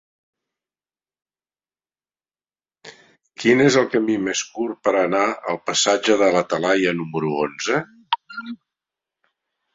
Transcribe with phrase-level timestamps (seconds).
[3.43, 7.85] Quin és el camí més curt per anar al passatge de la Talaia número onze?